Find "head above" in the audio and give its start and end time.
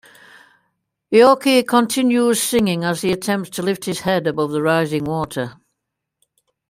3.99-4.49